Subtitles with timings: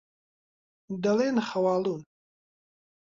[1.03, 2.01] دەڵێن خەواڵوون.